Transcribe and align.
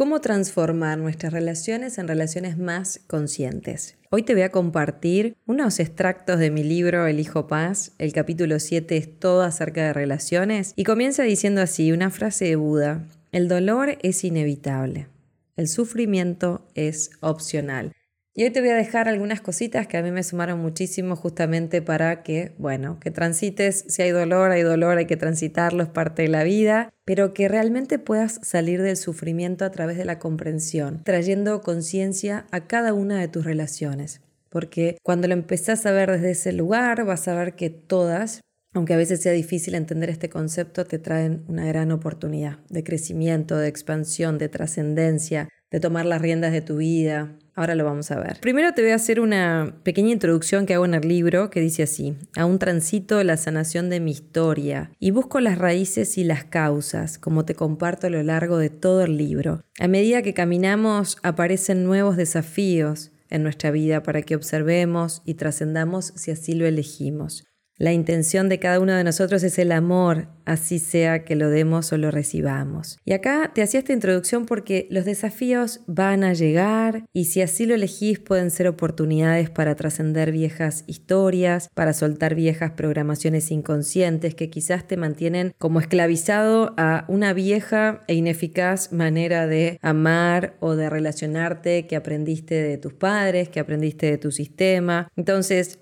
Cómo 0.00 0.22
transformar 0.22 0.96
nuestras 0.96 1.30
relaciones 1.30 1.98
en 1.98 2.08
relaciones 2.08 2.56
más 2.56 3.02
conscientes. 3.06 3.98
Hoy 4.08 4.22
te 4.22 4.32
voy 4.32 4.44
a 4.44 4.50
compartir 4.50 5.36
unos 5.44 5.78
extractos 5.78 6.38
de 6.38 6.50
mi 6.50 6.64
libro 6.64 7.06
El 7.06 7.20
Hijo 7.20 7.46
Paz. 7.48 7.92
El 7.98 8.14
capítulo 8.14 8.58
7 8.60 8.96
es 8.96 9.18
todo 9.18 9.42
acerca 9.42 9.84
de 9.84 9.92
relaciones 9.92 10.72
y 10.74 10.84
comienza 10.84 11.24
diciendo 11.24 11.60
así 11.60 11.92
una 11.92 12.08
frase 12.08 12.46
de 12.46 12.56
Buda. 12.56 13.04
El 13.30 13.46
dolor 13.46 13.98
es 14.00 14.24
inevitable. 14.24 15.08
El 15.56 15.68
sufrimiento 15.68 16.66
es 16.74 17.10
opcional. 17.20 17.92
Y 18.32 18.44
hoy 18.44 18.50
te 18.50 18.60
voy 18.60 18.70
a 18.70 18.76
dejar 18.76 19.08
algunas 19.08 19.40
cositas 19.40 19.88
que 19.88 19.96
a 19.96 20.02
mí 20.02 20.12
me 20.12 20.22
sumaron 20.22 20.60
muchísimo 20.60 21.16
justamente 21.16 21.82
para 21.82 22.22
que, 22.22 22.54
bueno, 22.58 23.00
que 23.00 23.10
transites, 23.10 23.84
si 23.88 24.02
hay 24.02 24.10
dolor, 24.10 24.52
hay 24.52 24.62
dolor, 24.62 24.98
hay 24.98 25.06
que 25.06 25.16
transitarlo, 25.16 25.82
es 25.82 25.88
parte 25.88 26.22
de 26.22 26.28
la 26.28 26.44
vida, 26.44 26.90
pero 27.04 27.34
que 27.34 27.48
realmente 27.48 27.98
puedas 27.98 28.38
salir 28.42 28.82
del 28.82 28.96
sufrimiento 28.96 29.64
a 29.64 29.72
través 29.72 29.96
de 29.96 30.04
la 30.04 30.20
comprensión, 30.20 31.02
trayendo 31.02 31.60
conciencia 31.60 32.46
a 32.52 32.68
cada 32.68 32.94
una 32.94 33.18
de 33.18 33.26
tus 33.26 33.44
relaciones. 33.44 34.20
Porque 34.48 34.96
cuando 35.02 35.26
lo 35.26 35.34
empezás 35.34 35.84
a 35.84 35.90
ver 35.90 36.12
desde 36.12 36.30
ese 36.30 36.52
lugar, 36.52 37.04
vas 37.04 37.26
a 37.26 37.34
ver 37.34 37.56
que 37.56 37.70
todas 37.70 38.42
aunque 38.72 38.94
a 38.94 38.96
veces 38.96 39.20
sea 39.20 39.32
difícil 39.32 39.74
entender 39.74 40.10
este 40.10 40.28
concepto, 40.28 40.84
te 40.84 41.00
traen 41.00 41.42
una 41.48 41.66
gran 41.66 41.90
oportunidad 41.90 42.58
de 42.68 42.84
crecimiento, 42.84 43.56
de 43.56 43.66
expansión, 43.66 44.38
de 44.38 44.48
trascendencia, 44.48 45.48
de 45.70 45.80
tomar 45.80 46.06
las 46.06 46.20
riendas 46.20 46.52
de 46.52 46.60
tu 46.60 46.76
vida. 46.76 47.36
Ahora 47.54 47.74
lo 47.74 47.84
vamos 47.84 48.10
a 48.10 48.18
ver. 48.18 48.38
Primero 48.40 48.72
te 48.72 48.82
voy 48.82 48.92
a 48.92 48.94
hacer 48.96 49.20
una 49.20 49.74
pequeña 49.82 50.10
introducción 50.10 50.66
que 50.66 50.74
hago 50.74 50.84
en 50.84 50.94
el 50.94 51.06
libro 51.06 51.50
que 51.50 51.60
dice 51.60 51.82
así, 51.82 52.16
aún 52.36 52.58
transito 52.58 53.22
la 53.22 53.36
sanación 53.36 53.90
de 53.90 54.00
mi 54.00 54.12
historia 54.12 54.90
y 54.98 55.10
busco 55.10 55.40
las 55.40 55.58
raíces 55.58 56.16
y 56.16 56.24
las 56.24 56.44
causas, 56.44 57.18
como 57.18 57.44
te 57.44 57.54
comparto 57.54 58.06
a 58.06 58.10
lo 58.10 58.22
largo 58.22 58.56
de 58.56 58.70
todo 58.70 59.04
el 59.04 59.16
libro. 59.16 59.62
A 59.78 59.88
medida 59.88 60.22
que 60.22 60.34
caminamos 60.34 61.18
aparecen 61.22 61.84
nuevos 61.84 62.16
desafíos 62.16 63.12
en 63.28 63.42
nuestra 63.42 63.70
vida 63.70 64.02
para 64.02 64.22
que 64.22 64.36
observemos 64.36 65.22
y 65.24 65.34
trascendamos 65.34 66.12
si 66.16 66.30
así 66.30 66.54
lo 66.54 66.66
elegimos. 66.66 67.44
La 67.80 67.94
intención 67.94 68.50
de 68.50 68.58
cada 68.58 68.78
uno 68.78 68.92
de 68.92 69.04
nosotros 69.04 69.42
es 69.42 69.58
el 69.58 69.72
amor, 69.72 70.28
así 70.44 70.78
sea 70.78 71.24
que 71.24 71.34
lo 71.34 71.48
demos 71.48 71.90
o 71.94 71.96
lo 71.96 72.10
recibamos. 72.10 72.98
Y 73.06 73.14
acá 73.14 73.52
te 73.54 73.62
hacía 73.62 73.80
esta 73.80 73.94
introducción 73.94 74.44
porque 74.44 74.86
los 74.90 75.06
desafíos 75.06 75.80
van 75.86 76.22
a 76.22 76.34
llegar 76.34 77.06
y 77.14 77.24
si 77.24 77.40
así 77.40 77.64
lo 77.64 77.74
elegís 77.74 78.18
pueden 78.18 78.50
ser 78.50 78.68
oportunidades 78.68 79.48
para 79.48 79.76
trascender 79.76 80.30
viejas 80.30 80.84
historias, 80.88 81.70
para 81.72 81.94
soltar 81.94 82.34
viejas 82.34 82.72
programaciones 82.72 83.50
inconscientes 83.50 84.34
que 84.34 84.50
quizás 84.50 84.86
te 84.86 84.98
mantienen 84.98 85.54
como 85.56 85.80
esclavizado 85.80 86.74
a 86.76 87.06
una 87.08 87.32
vieja 87.32 88.04
e 88.08 88.14
ineficaz 88.14 88.92
manera 88.92 89.46
de 89.46 89.78
amar 89.80 90.54
o 90.60 90.76
de 90.76 90.90
relacionarte 90.90 91.86
que 91.86 91.96
aprendiste 91.96 92.56
de 92.56 92.76
tus 92.76 92.92
padres, 92.92 93.48
que 93.48 93.58
aprendiste 93.58 94.04
de 94.04 94.18
tu 94.18 94.32
sistema. 94.32 95.08
Entonces, 95.16 95.78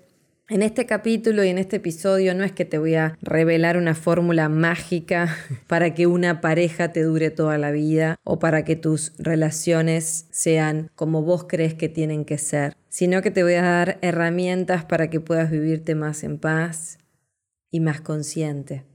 en 0.49 0.63
este 0.63 0.87
capítulo 0.87 1.43
y 1.43 1.49
en 1.49 1.59
este 1.59 1.75
episodio 1.75 2.33
no 2.33 2.43
es 2.43 2.51
que 2.51 2.65
te 2.65 2.79
voy 2.79 2.95
a 2.95 3.17
revelar 3.21 3.77
una 3.77 3.93
fórmula 3.93 4.49
mágica 4.49 5.35
para 5.67 5.93
que 5.93 6.07
una 6.07 6.41
pareja 6.41 6.91
te 6.91 7.03
dure 7.03 7.29
toda 7.29 7.57
la 7.57 7.71
vida 7.71 8.15
o 8.23 8.39
para 8.39 8.65
que 8.65 8.75
tus 8.75 9.13
relaciones 9.19 10.25
sean 10.31 10.89
como 10.95 11.21
vos 11.21 11.45
crees 11.47 11.75
que 11.75 11.87
tienen 11.87 12.25
que 12.25 12.39
ser, 12.39 12.75
sino 12.89 13.21
que 13.21 13.31
te 13.31 13.43
voy 13.43 13.53
a 13.53 13.61
dar 13.61 13.99
herramientas 14.01 14.85
para 14.85 15.09
que 15.09 15.19
puedas 15.19 15.51
vivirte 15.51 15.93
más 15.93 16.23
en 16.23 16.39
paz 16.39 16.97
y 17.71 17.79
más 17.79 18.01
consciente 18.01 18.88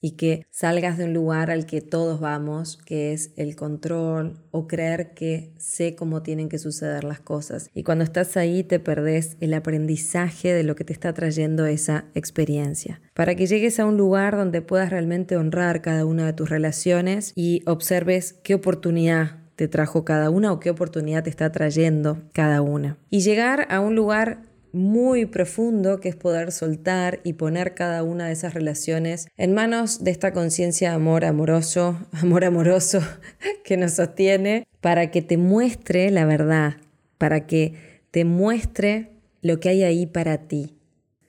y 0.00 0.12
que 0.12 0.46
salgas 0.50 0.98
de 0.98 1.04
un 1.04 1.14
lugar 1.14 1.50
al 1.50 1.66
que 1.66 1.80
todos 1.80 2.20
vamos, 2.20 2.78
que 2.84 3.12
es 3.12 3.32
el 3.36 3.56
control 3.56 4.38
o 4.50 4.68
creer 4.68 5.14
que 5.14 5.52
sé 5.58 5.94
cómo 5.94 6.22
tienen 6.22 6.48
que 6.48 6.58
suceder 6.58 7.04
las 7.04 7.20
cosas. 7.20 7.70
Y 7.74 7.82
cuando 7.82 8.04
estás 8.04 8.36
ahí 8.36 8.62
te 8.62 8.80
perdés 8.80 9.36
el 9.40 9.54
aprendizaje 9.54 10.52
de 10.52 10.62
lo 10.62 10.76
que 10.76 10.84
te 10.84 10.92
está 10.92 11.12
trayendo 11.12 11.66
esa 11.66 12.06
experiencia. 12.14 13.00
Para 13.14 13.34
que 13.34 13.46
llegues 13.46 13.80
a 13.80 13.86
un 13.86 13.96
lugar 13.96 14.36
donde 14.36 14.62
puedas 14.62 14.90
realmente 14.90 15.36
honrar 15.36 15.82
cada 15.82 16.04
una 16.04 16.26
de 16.26 16.32
tus 16.32 16.48
relaciones 16.48 17.32
y 17.34 17.62
observes 17.66 18.34
qué 18.42 18.54
oportunidad 18.54 19.38
te 19.56 19.66
trajo 19.66 20.04
cada 20.04 20.30
una 20.30 20.52
o 20.52 20.60
qué 20.60 20.70
oportunidad 20.70 21.24
te 21.24 21.30
está 21.30 21.50
trayendo 21.50 22.22
cada 22.32 22.62
una. 22.62 22.96
Y 23.10 23.20
llegar 23.22 23.66
a 23.70 23.80
un 23.80 23.96
lugar 23.96 24.47
muy 24.72 25.26
profundo 25.26 26.00
que 26.00 26.08
es 26.08 26.16
poder 26.16 26.52
soltar 26.52 27.20
y 27.24 27.34
poner 27.34 27.74
cada 27.74 28.02
una 28.02 28.26
de 28.26 28.32
esas 28.32 28.54
relaciones 28.54 29.28
en 29.36 29.54
manos 29.54 30.04
de 30.04 30.10
esta 30.10 30.32
conciencia 30.32 30.94
amor 30.94 31.24
amoroso, 31.24 31.98
amor 32.12 32.44
amoroso 32.44 33.00
que 33.64 33.76
nos 33.76 33.92
sostiene 33.94 34.66
para 34.80 35.10
que 35.10 35.22
te 35.22 35.36
muestre 35.36 36.10
la 36.10 36.24
verdad, 36.24 36.76
para 37.18 37.46
que 37.46 37.74
te 38.10 38.24
muestre 38.24 39.10
lo 39.42 39.60
que 39.60 39.68
hay 39.68 39.82
ahí 39.82 40.06
para 40.06 40.48
ti. 40.48 40.74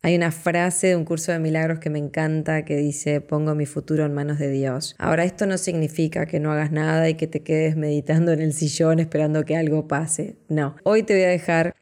Hay 0.02 0.16
una 0.16 0.32
frase 0.32 0.88
de 0.88 0.96
un 0.96 1.04
curso 1.04 1.34
de 1.34 1.40
milagros 1.40 1.80
que 1.80 1.90
me 1.90 2.00
encanta 2.00 2.64
que 2.64 2.78
dice, 2.78 3.20
pongo 3.20 3.54
mi 3.54 3.66
futuro 3.66 4.06
en 4.06 4.14
manos 4.14 4.40
de 4.40 4.50
Dios. 4.50 4.96
Ahora, 4.98 5.26
esto 5.26 5.46
no 5.46 5.58
significa 5.58 6.26
que 6.26 6.40
no 6.40 6.54
hagas 6.54 6.72
nada 6.72 7.10
y 7.10 7.16
que 7.16 7.28
te 7.28 7.42
quedes 7.42 7.76
meditando 7.76 8.32
en 8.32 8.40
el 8.40 8.54
sillón 8.54 9.00
esperando 9.00 9.44
que 9.44 9.58
algo 9.58 9.90
pase. 9.90 10.38
No, 10.48 10.78
hoy 10.84 11.04
te 11.04 11.16
voy 11.16 11.24
a 11.24 11.30
dejar 11.30 11.76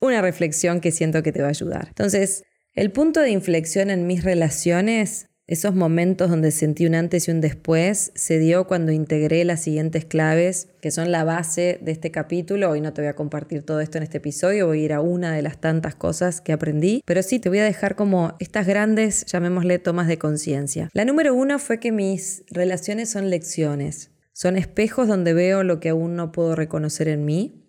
una 0.00 0.22
reflexión 0.22 0.80
que 0.80 0.92
siento 0.92 1.22
que 1.22 1.32
te 1.32 1.40
va 1.40 1.48
a 1.48 1.50
ayudar. 1.50 1.88
Entonces, 1.88 2.44
el 2.74 2.90
punto 2.90 3.20
de 3.20 3.30
inflexión 3.30 3.90
en 3.90 4.06
mis 4.06 4.24
relaciones, 4.24 5.28
esos 5.46 5.74
momentos 5.74 6.30
donde 6.30 6.50
sentí 6.50 6.86
un 6.86 6.94
antes 6.94 7.28
y 7.28 7.30
un 7.30 7.40
después, 7.40 8.10
se 8.14 8.38
dio 8.38 8.66
cuando 8.66 8.90
integré 8.92 9.44
las 9.44 9.62
siguientes 9.62 10.04
claves, 10.04 10.68
que 10.80 10.90
son 10.90 11.12
la 11.12 11.22
base 11.22 11.78
de 11.82 11.92
este 11.92 12.10
capítulo. 12.10 12.70
Hoy 12.70 12.80
no 12.80 12.92
te 12.92 13.02
voy 13.02 13.10
a 13.10 13.14
compartir 13.14 13.62
todo 13.62 13.80
esto 13.80 13.98
en 13.98 14.04
este 14.04 14.18
episodio, 14.18 14.66
voy 14.66 14.80
a 14.80 14.84
ir 14.86 14.92
a 14.92 15.00
una 15.00 15.34
de 15.34 15.42
las 15.42 15.60
tantas 15.60 15.94
cosas 15.94 16.40
que 16.40 16.52
aprendí, 16.52 17.02
pero 17.04 17.22
sí 17.22 17.38
te 17.38 17.48
voy 17.48 17.58
a 17.58 17.64
dejar 17.64 17.94
como 17.94 18.34
estas 18.40 18.66
grandes, 18.66 19.24
llamémosle, 19.26 19.78
tomas 19.78 20.08
de 20.08 20.18
conciencia. 20.18 20.88
La 20.94 21.04
número 21.04 21.34
uno 21.34 21.58
fue 21.58 21.78
que 21.78 21.92
mis 21.92 22.42
relaciones 22.50 23.10
son 23.10 23.30
lecciones. 23.30 24.10
Son 24.32 24.56
espejos 24.56 25.06
donde 25.06 25.32
veo 25.32 25.62
lo 25.62 25.78
que 25.78 25.90
aún 25.90 26.16
no 26.16 26.32
puedo 26.32 26.56
reconocer 26.56 27.06
en 27.06 27.24
mí 27.24 27.63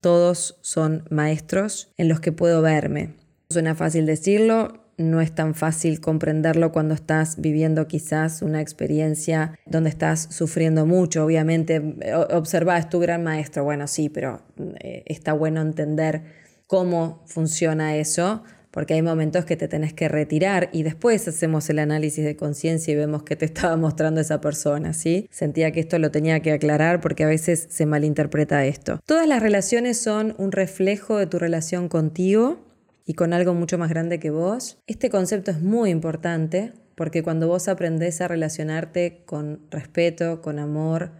todos 0.00 0.58
son 0.62 1.04
maestros 1.10 1.92
en 1.96 2.08
los 2.08 2.20
que 2.20 2.32
puedo 2.32 2.62
verme. 2.62 3.14
Suena 3.50 3.74
fácil 3.74 4.06
decirlo, 4.06 4.80
no 4.96 5.20
es 5.20 5.34
tan 5.34 5.54
fácil 5.54 6.00
comprenderlo 6.00 6.72
cuando 6.72 6.94
estás 6.94 7.40
viviendo 7.40 7.88
quizás 7.88 8.42
una 8.42 8.60
experiencia 8.60 9.58
donde 9.64 9.88
estás 9.88 10.28
sufriendo 10.30 10.84
mucho. 10.84 11.24
Obviamente, 11.24 11.82
observa, 12.30 12.76
es 12.76 12.88
tu 12.88 13.00
gran 13.00 13.24
maestro. 13.24 13.64
Bueno, 13.64 13.86
sí, 13.86 14.10
pero 14.10 14.42
eh, 14.80 15.02
está 15.06 15.32
bueno 15.32 15.62
entender 15.62 16.22
cómo 16.66 17.22
funciona 17.26 17.96
eso 17.96 18.44
porque 18.70 18.94
hay 18.94 19.02
momentos 19.02 19.44
que 19.44 19.56
te 19.56 19.68
tenés 19.68 19.92
que 19.92 20.08
retirar 20.08 20.70
y 20.72 20.82
después 20.82 21.26
hacemos 21.26 21.68
el 21.70 21.78
análisis 21.78 22.24
de 22.24 22.36
conciencia 22.36 22.92
y 22.92 22.96
vemos 22.96 23.22
que 23.22 23.36
te 23.36 23.44
estaba 23.46 23.76
mostrando 23.76 24.20
esa 24.20 24.40
persona, 24.40 24.92
¿sí? 24.92 25.28
Sentía 25.30 25.72
que 25.72 25.80
esto 25.80 25.98
lo 25.98 26.10
tenía 26.10 26.40
que 26.40 26.52
aclarar 26.52 27.00
porque 27.00 27.24
a 27.24 27.28
veces 27.28 27.66
se 27.70 27.86
malinterpreta 27.86 28.64
esto. 28.64 29.00
Todas 29.06 29.26
las 29.26 29.42
relaciones 29.42 30.00
son 30.00 30.34
un 30.38 30.52
reflejo 30.52 31.16
de 31.16 31.26
tu 31.26 31.38
relación 31.38 31.88
contigo 31.88 32.60
y 33.06 33.14
con 33.14 33.32
algo 33.32 33.54
mucho 33.54 33.78
más 33.78 33.90
grande 33.90 34.20
que 34.20 34.30
vos. 34.30 34.78
Este 34.86 35.10
concepto 35.10 35.50
es 35.50 35.60
muy 35.60 35.90
importante 35.90 36.72
porque 36.94 37.22
cuando 37.22 37.48
vos 37.48 37.66
aprendés 37.68 38.20
a 38.20 38.28
relacionarte 38.28 39.22
con 39.24 39.60
respeto, 39.70 40.42
con 40.42 40.58
amor, 40.58 41.12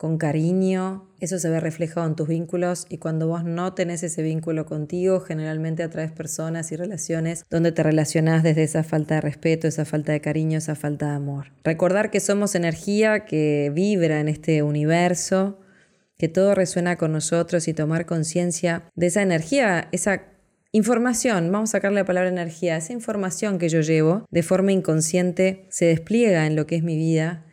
con 0.00 0.16
cariño, 0.16 1.10
eso 1.20 1.38
se 1.38 1.50
ve 1.50 1.60
reflejado 1.60 2.06
en 2.06 2.14
tus 2.14 2.26
vínculos 2.26 2.86
y 2.88 2.96
cuando 2.96 3.28
vos 3.28 3.44
no 3.44 3.74
tenés 3.74 4.02
ese 4.02 4.22
vínculo 4.22 4.64
contigo, 4.64 5.20
generalmente 5.20 5.82
atraes 5.82 6.10
personas 6.10 6.72
y 6.72 6.76
relaciones 6.76 7.44
donde 7.50 7.70
te 7.70 7.82
relacionás 7.82 8.42
desde 8.42 8.62
esa 8.62 8.82
falta 8.82 9.16
de 9.16 9.20
respeto, 9.20 9.68
esa 9.68 9.84
falta 9.84 10.12
de 10.12 10.22
cariño, 10.22 10.56
esa 10.56 10.74
falta 10.74 11.10
de 11.10 11.16
amor. 11.16 11.52
Recordar 11.64 12.10
que 12.10 12.20
somos 12.20 12.54
energía 12.54 13.26
que 13.26 13.70
vibra 13.74 14.20
en 14.20 14.28
este 14.28 14.62
universo, 14.62 15.58
que 16.16 16.28
todo 16.28 16.54
resuena 16.54 16.96
con 16.96 17.12
nosotros 17.12 17.68
y 17.68 17.74
tomar 17.74 18.06
conciencia 18.06 18.84
de 18.94 19.08
esa 19.08 19.20
energía, 19.20 19.90
esa 19.92 20.22
Información, 20.72 21.50
vamos 21.50 21.70
a 21.70 21.72
sacarle 21.72 21.98
la 21.98 22.06
palabra 22.06 22.30
energía, 22.30 22.76
esa 22.76 22.92
información 22.92 23.58
que 23.58 23.68
yo 23.68 23.80
llevo 23.80 24.24
de 24.30 24.44
forma 24.44 24.70
inconsciente 24.70 25.66
se 25.68 25.86
despliega 25.86 26.46
en 26.46 26.54
lo 26.54 26.68
que 26.68 26.76
es 26.76 26.84
mi 26.84 26.96
vida 26.96 27.44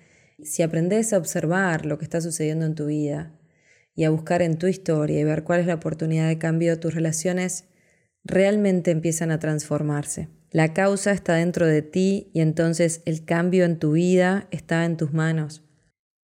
si 0.42 0.62
aprendes 0.62 1.14
a 1.14 1.18
observar 1.18 1.86
lo 1.86 1.98
que 1.98 2.06
está 2.06 2.22
sucediendo 2.22 2.66
en 2.66 2.76
tu 2.76 2.86
vida 2.86 3.34
y 3.96 4.04
a 4.04 4.10
buscar 4.10 4.42
en 4.42 4.58
tu 4.58 4.68
historia 4.68 5.20
y 5.20 5.24
ver 5.24 5.44
cuál 5.44 5.62
es 5.62 5.66
la 5.66 5.76
oportunidad 5.76 6.28
de 6.28 6.38
cambio, 6.38 6.80
tus 6.80 6.94
relaciones 6.94 7.66
realmente 8.24 8.92
empiezan 8.92 9.32
a 9.32 9.40
transformarse. 9.40 10.30
La 10.52 10.74
causa 10.74 11.12
está 11.12 11.36
dentro 11.36 11.66
de 11.66 11.82
ti 11.82 12.30
y 12.34 12.42
entonces 12.42 13.02
el 13.06 13.26
cambio 13.26 13.66
en 13.66 13.80
tu 13.80 13.94
vida 13.94 14.48
está 14.52 14.86
en 14.86 14.98
tus 14.98 15.14
manos. 15.14 15.64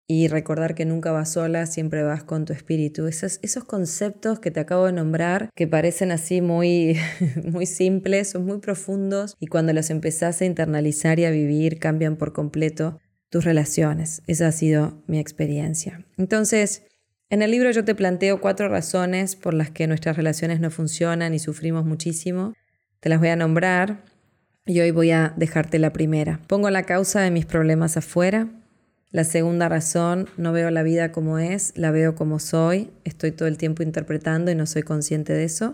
Y 0.05 0.27
recordar 0.27 0.75
que 0.75 0.85
nunca 0.85 1.11
vas 1.11 1.31
sola, 1.31 1.65
siempre 1.65 2.03
vas 2.03 2.23
con 2.23 2.45
tu 2.45 2.53
espíritu. 2.53 3.07
Esos, 3.07 3.39
esos 3.41 3.63
conceptos 3.63 4.39
que 4.39 4.51
te 4.51 4.59
acabo 4.59 4.85
de 4.85 4.91
nombrar, 4.91 5.49
que 5.55 5.65
parecen 5.65 6.11
así 6.11 6.41
muy, 6.41 6.97
muy 7.43 7.65
simples, 7.65 8.29
son 8.29 8.45
muy 8.45 8.59
profundos 8.59 9.35
y 9.39 9.47
cuando 9.47 9.73
los 9.73 9.89
empezás 9.89 10.41
a 10.41 10.45
internalizar 10.45 11.19
y 11.19 11.25
a 11.25 11.31
vivir, 11.31 11.79
cambian 11.79 12.17
por 12.17 12.33
completo 12.33 12.99
tus 13.33 13.45
relaciones. 13.45 14.21
Esa 14.27 14.49
ha 14.49 14.51
sido 14.51 15.01
mi 15.07 15.17
experiencia. 15.17 16.05
Entonces, 16.19 16.83
en 17.31 17.41
el 17.41 17.49
libro 17.49 17.71
yo 17.71 17.83
te 17.83 17.95
planteo 17.95 18.39
cuatro 18.39 18.69
razones 18.69 19.35
por 19.35 19.55
las 19.55 19.71
que 19.71 19.87
nuestras 19.87 20.17
relaciones 20.17 20.59
no 20.59 20.69
funcionan 20.69 21.33
y 21.33 21.39
sufrimos 21.39 21.83
muchísimo. 21.83 22.53
Te 22.99 23.09
las 23.09 23.17
voy 23.17 23.29
a 23.29 23.35
nombrar 23.35 24.05
y 24.67 24.81
hoy 24.81 24.91
voy 24.91 25.09
a 25.09 25.33
dejarte 25.35 25.79
la 25.79 25.91
primera. 25.93 26.41
Pongo 26.45 26.69
la 26.69 26.83
causa 26.83 27.21
de 27.21 27.31
mis 27.31 27.47
problemas 27.47 27.97
afuera. 27.97 28.49
La 29.09 29.23
segunda 29.23 29.67
razón, 29.67 30.29
no 30.37 30.53
veo 30.53 30.69
la 30.69 30.83
vida 30.83 31.11
como 31.11 31.39
es, 31.39 31.73
la 31.75 31.89
veo 31.89 32.13
como 32.13 32.37
soy. 32.37 32.91
Estoy 33.03 33.31
todo 33.31 33.47
el 33.47 33.57
tiempo 33.57 33.81
interpretando 33.81 34.51
y 34.51 34.55
no 34.55 34.67
soy 34.67 34.83
consciente 34.83 35.33
de 35.33 35.45
eso. 35.45 35.73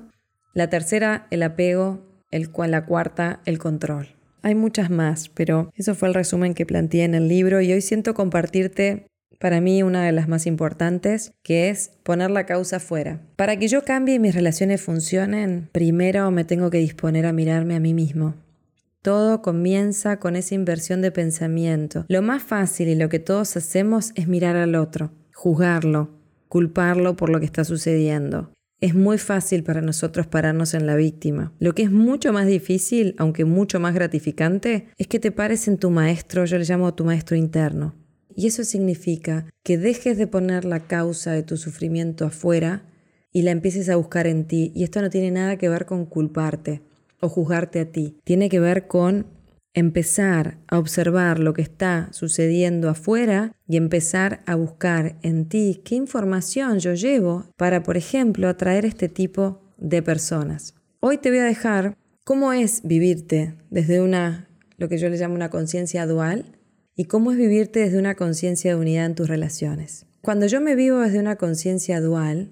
La 0.54 0.70
tercera, 0.70 1.28
el 1.30 1.44
apego. 1.44 2.08
El, 2.32 2.52
la 2.68 2.86
cuarta, 2.86 3.42
el 3.44 3.58
control. 3.58 4.19
Hay 4.42 4.56
muchas 4.56 4.90
más, 4.90 5.30
pero 5.30 5.72
eso 5.76 5.96
fue 5.96 6.08
el 6.08 6.14
resumen 6.14 6.54
que 6.54 6.66
planteé 6.66 7.04
en 7.04 7.16
el 7.16 7.28
libro 7.28 7.62
y 7.62 7.72
hoy 7.72 7.82
siento 7.82 8.14
compartirte 8.14 9.06
para 9.40 9.62
mí 9.62 9.84
una 9.84 10.04
de 10.04 10.12
las 10.12 10.28
más 10.28 10.46
importantes, 10.46 11.32
que 11.44 11.70
es 11.70 11.92
poner 12.04 12.30
la 12.30 12.46
causa 12.46 12.80
fuera. 12.80 13.22
Para 13.38 13.58
que 13.58 13.68
yo 13.68 13.84
cambie 13.84 14.16
y 14.16 14.20
mis 14.20 14.36
relaciones 14.36 14.82
funcionen, 14.82 15.70
primero 15.72 16.30
me 16.30 16.44
tengo 16.44 16.70
que 16.70 16.80
disponer 16.80 17.26
a 17.26 17.34
mirarme 17.34 17.76
a 17.76 17.80
mí 17.80 17.94
mismo. 17.94 18.36
Todo 19.02 19.42
comienza 19.42 20.20
con 20.20 20.36
esa 20.36 20.56
inversión 20.56 21.02
de 21.02 21.12
pensamiento. 21.12 22.06
Lo 22.10 22.22
más 22.22 22.44
fácil 22.44 22.90
y 22.90 22.96
lo 22.96 23.08
que 23.08 23.20
todos 23.20 23.56
hacemos 23.56 24.12
es 24.16 24.28
mirar 24.28 24.58
al 24.58 24.76
otro, 24.76 25.14
juzgarlo, 25.34 26.10
culparlo 26.50 27.16
por 27.16 27.30
lo 27.30 27.40
que 27.40 27.46
está 27.46 27.64
sucediendo. 27.64 28.52
Es 28.82 28.96
muy 28.96 29.18
fácil 29.18 29.64
para 29.64 29.82
nosotros 29.82 30.28
pararnos 30.28 30.74
en 30.74 30.86
la 30.86 30.96
víctima. 30.96 31.54
Lo 31.60 31.76
que 31.76 31.84
es 31.84 31.92
mucho 31.92 32.32
más 32.32 32.48
difícil, 32.48 33.14
aunque 33.18 33.44
mucho 33.44 33.80
más 33.82 33.94
gratificante, 33.94 34.88
es 34.98 35.08
que 35.08 35.20
te 35.20 35.32
pares 35.32 35.68
en 35.68 35.78
tu 35.78 35.90
maestro, 35.90 36.46
yo 36.46 36.58
le 36.58 36.64
llamo 36.64 36.94
tu 36.94 37.04
maestro 37.04 37.36
interno. 37.36 37.96
Y 38.34 38.48
eso 38.48 38.64
significa 38.64 39.48
que 39.64 39.78
dejes 39.78 40.18
de 40.18 40.28
poner 40.28 40.64
la 40.64 40.80
causa 40.88 41.34
de 41.34 41.44
tu 41.44 41.58
sufrimiento 41.58 42.26
afuera 42.26 42.86
y 43.34 43.42
la 43.42 43.52
empieces 43.52 43.90
a 43.90 43.98
buscar 43.98 44.28
en 44.28 44.46
ti. 44.46 44.72
Y 44.74 44.84
esto 44.84 45.02
no 45.02 45.10
tiene 45.10 45.32
nada 45.32 45.58
que 45.58 45.68
ver 45.68 45.86
con 45.86 46.06
culparte 46.06 46.82
o 47.20 47.28
juzgarte 47.28 47.82
a 47.82 47.92
ti. 47.92 48.18
Tiene 48.24 48.48
que 48.48 48.62
ver 48.62 48.88
con 48.88 49.26
empezar 49.74 50.58
a 50.68 50.80
observar 50.80 51.40
lo 51.40 51.54
que 51.54 51.62
está 51.62 52.10
sucediendo 52.12 52.90
afuera 52.90 53.54
y 53.68 53.78
empezar 53.78 54.42
a 54.46 54.56
buscar 54.56 55.18
en 55.22 55.48
ti 55.48 55.82
qué 55.86 55.96
información 55.96 56.80
yo 56.80 56.94
llevo 56.94 57.46
para, 57.56 57.84
por 57.84 57.98
ejemplo, 57.98 58.48
atraer 58.48 58.86
este 58.86 59.10
tipo 59.10 59.62
de 59.78 60.02
personas. 60.02 60.76
Hoy 61.00 61.18
te 61.18 61.30
voy 61.30 61.40
a 61.40 61.46
dejar 61.46 61.98
cómo 62.26 62.52
es 62.54 62.82
vivirte 62.84 63.56
desde 63.70 64.02
una, 64.02 64.50
lo 64.78 64.90
que 64.90 64.98
yo 64.98 65.10
le 65.10 65.18
llamo 65.18 65.36
una 65.36 65.50
conciencia 65.50 66.06
dual, 66.06 66.60
y 66.96 67.06
cómo 67.06 67.32
es 67.32 67.38
vivirte 67.38 67.80
desde 67.80 67.98
una 67.98 68.16
conciencia 68.16 68.72
de 68.72 68.78
unidad 68.78 69.06
en 69.06 69.16
tus 69.16 69.30
relaciones. 69.30 70.06
Cuando 70.22 70.48
yo 70.48 70.60
me 70.60 70.76
vivo 70.76 71.00
desde 71.00 71.20
una 71.20 71.38
conciencia 71.38 72.02
dual, 72.02 72.52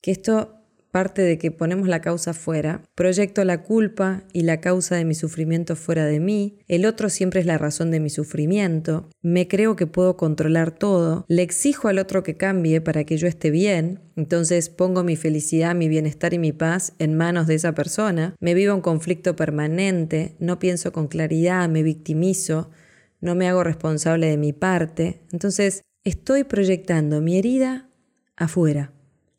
que 0.00 0.12
esto 0.12 0.53
parte 0.94 1.22
de 1.22 1.38
que 1.38 1.50
ponemos 1.50 1.88
la 1.88 2.00
causa 2.00 2.34
fuera, 2.34 2.84
proyecto 2.94 3.42
la 3.42 3.64
culpa 3.64 4.22
y 4.32 4.42
la 4.42 4.60
causa 4.60 4.94
de 4.94 5.04
mi 5.04 5.16
sufrimiento 5.16 5.74
fuera 5.74 6.06
de 6.06 6.20
mí, 6.20 6.60
el 6.68 6.86
otro 6.86 7.08
siempre 7.08 7.40
es 7.40 7.46
la 7.46 7.58
razón 7.58 7.90
de 7.90 7.98
mi 7.98 8.10
sufrimiento, 8.10 9.10
me 9.20 9.48
creo 9.48 9.74
que 9.74 9.88
puedo 9.88 10.16
controlar 10.16 10.70
todo, 10.70 11.24
le 11.26 11.42
exijo 11.42 11.88
al 11.88 11.98
otro 11.98 12.22
que 12.22 12.36
cambie 12.36 12.80
para 12.80 13.02
que 13.02 13.16
yo 13.16 13.26
esté 13.26 13.50
bien, 13.50 14.02
entonces 14.14 14.68
pongo 14.68 15.02
mi 15.02 15.16
felicidad, 15.16 15.74
mi 15.74 15.88
bienestar 15.88 16.32
y 16.32 16.38
mi 16.38 16.52
paz 16.52 16.92
en 17.00 17.16
manos 17.16 17.48
de 17.48 17.56
esa 17.56 17.74
persona, 17.74 18.36
me 18.38 18.54
vivo 18.54 18.72
un 18.72 18.80
conflicto 18.80 19.34
permanente, 19.34 20.36
no 20.38 20.60
pienso 20.60 20.92
con 20.92 21.08
claridad, 21.08 21.68
me 21.68 21.82
victimizo, 21.82 22.70
no 23.20 23.34
me 23.34 23.48
hago 23.48 23.64
responsable 23.64 24.28
de 24.28 24.36
mi 24.36 24.52
parte, 24.52 25.22
entonces 25.32 25.82
estoy 26.04 26.44
proyectando 26.44 27.20
mi 27.20 27.36
herida 27.36 27.90
afuera. 28.36 28.92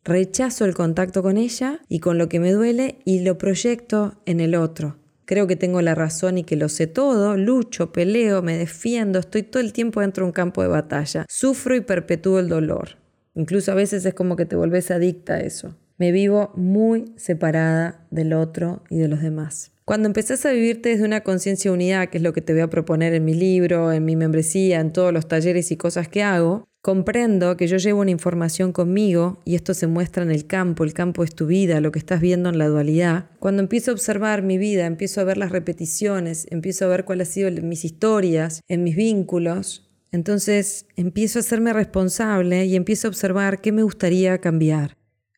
Rechazo 0.08 0.66
el 0.66 0.76
contacto 0.76 1.24
con 1.24 1.36
ella 1.36 1.80
y 1.90 2.00
con 2.00 2.20
lo 2.20 2.30
que 2.30 2.40
me 2.40 2.52
duele 2.52 3.00
y 3.06 3.22
lo 3.22 3.40
proyecto 3.40 4.22
en 4.28 4.40
el 4.40 4.54
otro. 4.54 4.98
Creo 5.26 5.48
que 5.48 5.56
tengo 5.56 5.82
la 5.82 5.96
razón 5.96 6.38
y 6.38 6.44
que 6.44 6.56
lo 6.56 6.70
sé 6.70 6.86
todo, 6.86 7.36
lucho, 7.36 7.92
peleo, 7.92 8.44
me 8.44 8.56
defiendo, 8.56 9.18
estoy 9.18 9.42
todo 9.42 9.64
el 9.64 9.74
tiempo 9.74 10.02
dentro 10.02 10.24
de 10.24 10.28
un 10.28 10.34
campo 10.34 10.62
de 10.62 10.68
batalla, 10.68 11.26
sufro 11.28 11.76
y 11.76 11.82
perpetúo 11.82 12.38
el 12.38 12.50
dolor. 12.50 12.98
Incluso 13.34 13.72
a 13.72 13.76
veces 13.76 14.06
es 14.06 14.14
como 14.14 14.36
que 14.36 14.46
te 14.46 14.56
volvés 14.56 14.92
adicta 14.92 15.34
a 15.34 15.40
eso. 15.40 15.76
Me 15.98 16.12
vivo 16.12 16.52
muy 16.56 17.06
separada 17.16 18.06
del 18.12 18.34
otro 18.34 18.84
y 18.92 19.00
de 19.00 19.08
los 19.08 19.24
demás. 19.24 19.72
Cuando 19.86 20.08
empezás 20.08 20.46
a 20.46 20.52
vivirte 20.52 20.90
desde 20.90 21.06
una 21.06 21.22
conciencia 21.22 21.72
unidad, 21.72 22.10
que 22.10 22.18
es 22.18 22.24
lo 22.24 22.34
que 22.34 22.42
te 22.42 22.54
voy 22.54 22.62
a 22.62 22.70
proponer 22.70 23.16
en 23.16 23.26
mi 23.26 23.34
libro, 23.34 23.92
en 23.92 24.06
mi 24.06 24.16
membresía, 24.16 24.80
en 24.80 24.94
todos 24.94 25.12
los 25.12 25.28
talleres 25.28 25.72
y 25.72 25.78
cosas 25.78 26.08
que 26.08 26.22
hago, 26.22 26.68
comprendo 26.86 27.58
que 27.58 27.66
yo 27.66 27.78
llevo 27.78 28.02
una 28.02 28.12
información 28.12 28.72
conmigo 28.72 29.42
y 29.44 29.56
esto 29.56 29.74
se 29.74 29.88
muestra 29.88 30.22
en 30.22 30.30
el 30.30 30.46
campo, 30.46 30.84
el 30.84 30.94
campo 30.94 31.24
es 31.24 31.34
tu 31.34 31.48
vida, 31.48 31.82
lo 31.82 31.92
que 31.92 31.98
estás 31.98 32.22
viendo 32.22 32.48
en 32.48 32.60
la 32.60 32.68
dualidad. 32.68 33.32
Cuando 33.40 33.64
empiezo 33.64 33.90
a 33.90 33.96
observar 33.96 34.44
mi 34.44 34.60
vida, 34.60 34.86
empiezo 34.86 35.20
a 35.20 35.24
ver 35.24 35.38
las 35.38 35.52
repeticiones, 35.52 36.46
empiezo 36.52 36.86
a 36.86 36.90
ver 36.90 37.04
cuáles 37.04 37.30
han 37.30 37.34
sido 37.34 37.52
mis 37.64 37.86
historias, 37.86 38.62
en 38.68 38.84
mis 38.84 38.96
vínculos, 38.96 39.90
entonces 40.12 40.86
empiezo 40.96 41.40
a 41.40 41.42
hacerme 41.42 41.74
responsable 41.74 42.68
y 42.68 42.76
empiezo 42.76 43.08
a 43.08 43.10
observar 43.10 43.62
qué 43.62 43.72
me 43.72 43.82
gustaría 43.82 44.38
cambiar. 44.38 44.96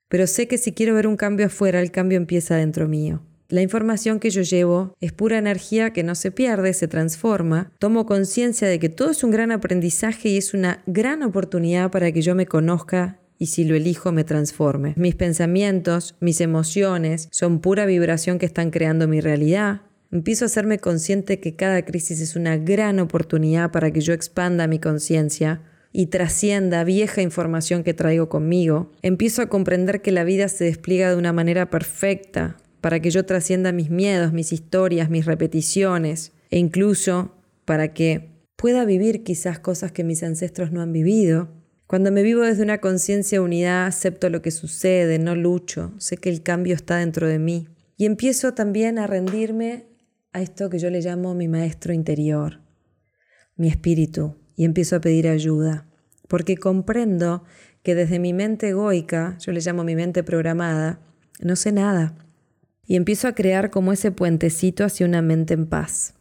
Pero 0.09 0.27
sé 0.27 0.49
que 0.49 0.57
si 0.57 0.73
quiero 0.73 0.95
ver 0.95 1.07
un 1.07 1.15
cambio 1.15 1.45
afuera, 1.45 1.79
el 1.79 1.91
cambio 1.91 2.17
empieza 2.17 2.57
dentro 2.57 2.89
mío. 2.89 3.21
La 3.49 3.61
información 3.61 4.19
que 4.19 4.29
yo 4.29 4.41
llevo 4.41 4.94
es 4.99 5.13
pura 5.13 5.38
energía 5.38 5.94
que 5.94 6.03
no 6.03 6.15
se 6.15 6.31
pierde, 6.31 6.73
se 6.73 6.89
transforma. 6.89 7.71
Tomo 7.79 8.05
conciencia 8.05 8.67
de 8.67 8.77
que 8.77 8.89
todo 8.89 9.11
es 9.11 9.23
un 9.23 9.31
gran 9.31 9.51
aprendizaje 9.51 10.29
y 10.29 10.38
es 10.38 10.53
una 10.53 10.83
gran 10.85 11.23
oportunidad 11.23 11.89
para 11.89 12.11
que 12.11 12.21
yo 12.21 12.35
me 12.35 12.45
conozca 12.45 13.19
y 13.39 13.45
si 13.45 13.63
lo 13.63 13.75
elijo 13.75 14.11
me 14.11 14.25
transforme. 14.25 14.94
Mis 14.97 15.15
pensamientos, 15.15 16.15
mis 16.19 16.41
emociones 16.41 17.30
son 17.31 17.59
pura 17.59 17.85
vibración 17.85 18.37
que 18.37 18.45
están 18.45 18.69
creando 18.69 19.07
mi 19.07 19.21
realidad. 19.21 19.81
Empiezo 20.11 20.44
a 20.44 20.47
hacerme 20.47 20.80
consciente 20.80 21.39
que 21.39 21.56
cada 21.56 21.83
crisis 21.85 22.19
es 22.19 22.35
una 22.35 22.57
gran 22.57 22.99
oportunidad 22.99 23.71
para 23.71 23.92
que 23.92 24.01
yo 24.01 24.13
expanda 24.13 24.68
mi 24.68 24.80
conciencia 24.80 25.61
y 25.94 26.07
trascienda 26.07 26.83
vieja 26.83 27.21
información 27.21 27.83
que 27.83 27.94
traigo 27.94 28.27
conmigo. 28.27 28.92
Empiezo 29.01 29.42
a 29.42 29.47
comprender 29.47 30.01
que 30.01 30.11
la 30.11 30.25
vida 30.25 30.49
se 30.49 30.66
despliega 30.66 31.09
de 31.09 31.16
una 31.16 31.33
manera 31.33 31.69
perfecta, 31.69 32.57
para 32.87 33.01
que 33.01 33.11
yo 33.11 33.25
trascienda 33.25 33.73
mis 33.73 33.89
miedos, 33.89 34.31
mis 34.31 34.53
historias, 34.53 35.09
mis 35.09 35.25
repeticiones, 35.25 36.31
e 36.49 36.57
incluso 36.57 37.35
para 37.65 37.94
que 37.94 38.31
pueda 38.56 38.85
vivir 38.85 39.25
quizás 39.25 39.59
cosas 39.59 39.91
que 39.91 40.06
mis 40.06 40.23
ancestros 40.23 40.71
no 40.71 40.81
han 40.81 40.94
vivido. 40.94 41.49
Cuando 41.85 42.13
me 42.13 42.23
vivo 42.23 42.44
desde 42.44 42.63
una 42.63 42.77
conciencia 42.77 43.41
unidad, 43.41 43.87
acepto 43.87 44.29
lo 44.29 44.41
que 44.41 44.51
sucede, 44.51 45.19
no 45.19 45.35
lucho, 45.35 45.95
sé 45.97 46.15
que 46.15 46.29
el 46.29 46.44
cambio 46.44 46.75
está 46.75 46.95
dentro 46.95 47.27
de 47.27 47.39
mí. 47.39 47.67
Y 47.97 48.06
empiezo 48.06 48.53
también 48.53 48.99
a 48.99 49.06
rendirme 49.06 49.87
a 50.31 50.41
esto 50.41 50.69
que 50.69 50.79
yo 50.79 50.89
le 50.89 51.01
llamo 51.01 51.35
mi 51.35 51.49
maestro 51.49 51.91
interior, 51.91 52.61
mi 53.57 53.67
espíritu, 53.67 54.37
y 54.56 54.63
empiezo 54.63 54.95
a 54.95 55.01
pedir 55.01 55.27
ayuda, 55.27 55.89
porque 56.29 56.56
comprendo 56.56 57.44
que 57.83 57.95
desde 57.95 58.19
mi 58.19 58.31
mente 58.31 58.69
egoica, 58.69 59.37
yo 59.41 59.51
le 59.51 59.59
llamo 59.59 59.83
mi 59.83 59.97
mente 59.97 60.23
programada, 60.23 61.01
no 61.41 61.57
sé 61.57 61.73
nada 61.73 62.23
y 62.87 62.95
empiezo 62.95 63.27
a 63.27 63.35
crear 63.35 63.69
como 63.69 63.91
ese 63.91 64.11
puentecito 64.11 64.85
hacia 64.85 65.06
una 65.06 65.21
mente 65.21 65.53
en 65.53 65.67
paz. 65.67 66.13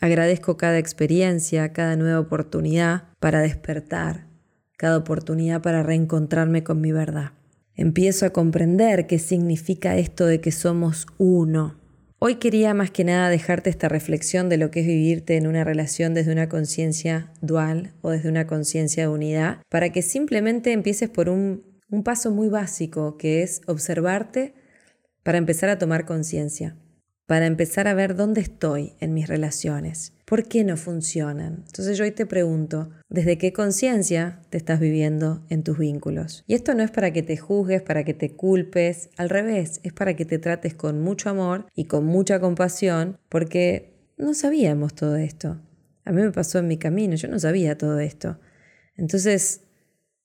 Agradezco 0.00 0.56
cada 0.56 0.78
experiencia, 0.78 1.72
cada 1.72 1.96
nueva 1.96 2.20
oportunidad 2.20 3.04
para 3.20 3.40
despertar, 3.40 4.26
cada 4.76 4.98
oportunidad 4.98 5.62
para 5.62 5.82
reencontrarme 5.82 6.64
con 6.64 6.80
mi 6.80 6.92
verdad. 6.92 7.32
Empiezo 7.74 8.26
a 8.26 8.30
comprender 8.30 9.06
qué 9.06 9.20
significa 9.20 9.96
esto 9.96 10.26
de 10.26 10.40
que 10.40 10.50
somos 10.50 11.06
uno. 11.18 11.78
Hoy 12.18 12.36
quería 12.36 12.74
más 12.74 12.90
que 12.90 13.04
nada 13.04 13.28
dejarte 13.30 13.70
esta 13.70 13.88
reflexión 13.88 14.48
de 14.48 14.56
lo 14.56 14.72
que 14.72 14.80
es 14.80 14.86
vivirte 14.86 15.36
en 15.36 15.46
una 15.46 15.62
relación 15.62 16.14
desde 16.14 16.32
una 16.32 16.48
conciencia 16.48 17.32
dual 17.40 17.92
o 18.00 18.10
desde 18.10 18.28
una 18.28 18.48
conciencia 18.48 19.04
de 19.04 19.08
unidad, 19.08 19.58
para 19.68 19.90
que 19.90 20.02
simplemente 20.02 20.72
empieces 20.72 21.08
por 21.08 21.28
un, 21.28 21.62
un 21.88 22.02
paso 22.02 22.32
muy 22.32 22.48
básico, 22.48 23.16
que 23.16 23.44
es 23.44 23.60
observarte 23.68 24.54
para 25.28 25.36
empezar 25.36 25.68
a 25.68 25.76
tomar 25.76 26.06
conciencia. 26.06 26.74
para 27.26 27.44
empezar 27.44 27.86
a 27.86 27.92
ver 27.92 28.16
dónde 28.16 28.40
estoy 28.40 28.94
en 28.98 29.12
mis 29.12 29.28
relaciones. 29.28 30.14
¿Por 30.24 30.48
qué 30.48 30.64
no 30.64 30.78
funcionan? 30.78 31.64
Entonces 31.66 31.98
yo 31.98 32.04
hoy 32.04 32.12
te 32.12 32.24
pregunto, 32.24 32.88
¿desde 33.10 33.36
qué 33.36 33.52
conciencia 33.52 34.40
te 34.48 34.56
estás 34.56 34.80
viviendo 34.80 35.44
en 35.50 35.62
tus 35.62 35.76
vínculos? 35.76 36.42
Y 36.46 36.54
esto 36.54 36.72
no 36.72 36.82
es 36.82 36.90
para 36.90 37.12
que 37.12 37.22
te 37.22 37.36
juzgues, 37.36 37.82
para 37.82 38.04
que 38.04 38.14
te 38.14 38.34
culpes, 38.34 39.10
al 39.18 39.28
revés, 39.28 39.80
es 39.82 39.92
para 39.92 40.16
que 40.16 40.24
te 40.24 40.38
trates 40.38 40.72
con 40.72 41.02
mucho 41.02 41.28
amor 41.28 41.66
y 41.74 41.84
con 41.84 42.06
mucha 42.06 42.40
compasión, 42.40 43.18
porque 43.28 43.92
no 44.16 44.32
sabíamos 44.32 44.94
todo 44.94 45.16
esto. 45.16 45.60
A 46.06 46.12
mí 46.12 46.22
me 46.22 46.32
pasó 46.32 46.60
en 46.60 46.68
mi 46.68 46.78
camino, 46.78 47.16
yo 47.16 47.28
no 47.28 47.38
sabía 47.38 47.76
todo 47.76 48.00
esto. 48.00 48.40
Entonces 48.96 49.67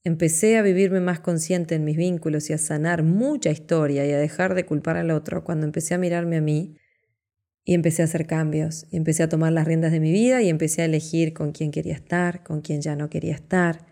empecé 0.03 0.57
a 0.57 0.62
vivirme 0.62 1.00
más 1.00 1.19
consciente 1.19 1.75
en 1.75 1.86
mis 1.86 1.98
vínculos 1.98 2.50
y 2.50 2.53
a 2.53 2.57
sanar 2.57 3.03
mucha 3.03 3.51
historia 3.51 4.05
y 4.05 4.12
a 4.12 4.17
dejar 4.17 4.53
de 4.53 4.65
culpar 4.65 4.98
al 4.98 5.12
otro 5.12 5.43
cuando 5.43 5.65
empecé 5.65 5.93
a 5.93 5.98
mirarme 5.98 6.38
a 6.38 6.41
mí 6.41 6.77
y 7.65 7.74
empecé 7.74 8.01
a 8.01 8.05
hacer 8.05 8.27
cambios, 8.27 8.88
y 8.91 8.98
empecé 8.98 9.24
a 9.24 9.29
tomar 9.29 9.53
las 9.53 9.65
riendas 9.65 9.91
de 9.91 10.01
mi 10.01 10.12
vida 10.12 10.41
y 10.41 10.50
empecé 10.50 10.81
a 10.81 10.86
elegir 10.86 11.33
con 11.33 11.53
quién 11.53 11.72
quería 11.72 11.93
estar, 11.93 12.43
con 12.43 12.62
quién 12.62 12.81
ya 12.81 12.95
no 12.95 13.10
quería 13.10 13.36
estar. 13.36 13.86